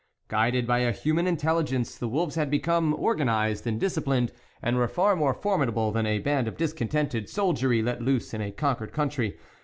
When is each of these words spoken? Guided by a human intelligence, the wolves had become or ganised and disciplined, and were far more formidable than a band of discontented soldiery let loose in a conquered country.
Guided 0.29 0.65
by 0.65 0.79
a 0.79 0.91
human 0.91 1.27
intelligence, 1.27 1.95
the 1.95 2.07
wolves 2.07 2.33
had 2.33 2.49
become 2.49 2.95
or 2.97 3.13
ganised 3.15 3.67
and 3.67 3.79
disciplined, 3.79 4.31
and 4.59 4.75
were 4.75 4.87
far 4.87 5.15
more 5.15 5.35
formidable 5.35 5.91
than 5.91 6.07
a 6.07 6.17
band 6.17 6.47
of 6.47 6.57
discontented 6.57 7.29
soldiery 7.29 7.83
let 7.83 8.01
loose 8.01 8.33
in 8.33 8.41
a 8.41 8.49
conquered 8.51 8.93
country. 8.93 9.37